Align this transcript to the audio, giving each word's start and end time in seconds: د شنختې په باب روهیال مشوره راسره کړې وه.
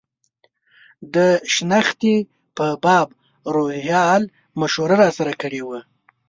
د 1.13 1.15
شنختې 1.53 2.15
په 2.57 2.65
باب 2.85 3.07
روهیال 3.55 4.21
مشوره 4.59 4.95
راسره 5.03 5.33
کړې 5.41 5.61
وه. 5.67 5.79